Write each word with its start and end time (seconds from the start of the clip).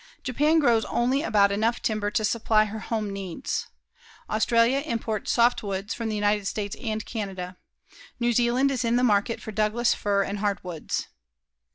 Japan 0.23 0.57
grows 0.57 0.83
only 0.85 1.21
about 1.21 1.51
enough 1.51 1.79
timber 1.79 2.09
to 2.09 2.25
supply 2.25 2.65
her 2.65 2.79
home 2.79 3.11
needs. 3.13 3.67
Australia 4.31 4.79
imports 4.79 5.31
softwoods 5.37 5.93
from 5.93 6.09
the 6.09 6.15
United 6.15 6.47
States 6.47 6.75
and 6.81 7.05
Canada. 7.05 7.55
New 8.19 8.33
Zealand 8.33 8.71
is 8.71 8.83
in 8.83 8.95
the 8.95 9.03
market 9.03 9.39
for 9.39 9.51
Douglas 9.51 9.93
fir 9.93 10.23
and 10.23 10.39
hardwoods. 10.39 11.07